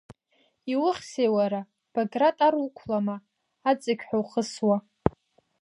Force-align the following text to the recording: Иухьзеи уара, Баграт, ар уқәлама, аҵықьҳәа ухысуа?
Иухьзеи 0.71 1.29
уара, 1.35 1.61
Баграт, 1.93 2.37
ар 2.47 2.55
уқәлама, 2.65 3.15
аҵықьҳәа 3.69 4.17
ухысуа? 4.21 4.77